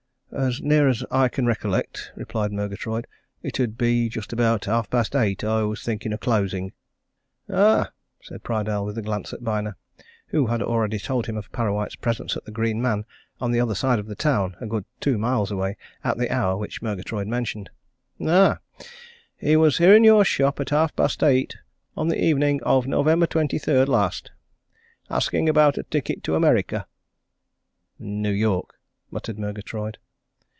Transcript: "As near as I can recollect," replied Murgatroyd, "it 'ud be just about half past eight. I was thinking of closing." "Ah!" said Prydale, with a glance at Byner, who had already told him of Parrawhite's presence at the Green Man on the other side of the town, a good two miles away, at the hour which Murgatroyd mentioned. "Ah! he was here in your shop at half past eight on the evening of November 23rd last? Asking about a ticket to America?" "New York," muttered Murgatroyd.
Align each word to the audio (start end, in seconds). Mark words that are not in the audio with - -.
"As 0.33 0.61
near 0.61 0.87
as 0.87 1.03
I 1.11 1.27
can 1.27 1.45
recollect," 1.45 2.13
replied 2.15 2.53
Murgatroyd, 2.53 3.05
"it 3.43 3.59
'ud 3.59 3.77
be 3.77 4.07
just 4.07 4.31
about 4.31 4.63
half 4.63 4.89
past 4.89 5.13
eight. 5.13 5.43
I 5.43 5.63
was 5.63 5.83
thinking 5.83 6.13
of 6.13 6.21
closing." 6.21 6.71
"Ah!" 7.51 7.91
said 8.23 8.41
Prydale, 8.41 8.85
with 8.85 8.97
a 8.97 9.01
glance 9.01 9.33
at 9.33 9.43
Byner, 9.43 9.75
who 10.27 10.47
had 10.47 10.61
already 10.63 10.99
told 10.99 11.25
him 11.25 11.35
of 11.35 11.51
Parrawhite's 11.51 11.97
presence 11.97 12.37
at 12.37 12.45
the 12.45 12.51
Green 12.51 12.81
Man 12.81 13.03
on 13.41 13.51
the 13.51 13.59
other 13.59 13.75
side 13.75 13.99
of 13.99 14.05
the 14.07 14.15
town, 14.15 14.55
a 14.61 14.67
good 14.67 14.85
two 15.01 15.17
miles 15.17 15.51
away, 15.51 15.75
at 16.01 16.17
the 16.17 16.33
hour 16.33 16.55
which 16.55 16.81
Murgatroyd 16.81 17.27
mentioned. 17.27 17.69
"Ah! 18.25 18.59
he 19.35 19.57
was 19.57 19.79
here 19.79 19.93
in 19.93 20.05
your 20.05 20.23
shop 20.23 20.61
at 20.61 20.69
half 20.69 20.95
past 20.95 21.23
eight 21.23 21.57
on 21.97 22.07
the 22.07 22.17
evening 22.17 22.63
of 22.63 22.87
November 22.87 23.27
23rd 23.27 23.87
last? 23.89 24.31
Asking 25.09 25.49
about 25.49 25.77
a 25.77 25.83
ticket 25.83 26.23
to 26.23 26.35
America?" 26.35 26.87
"New 27.99 28.31
York," 28.31 28.75
muttered 29.11 29.37
Murgatroyd. 29.37 29.97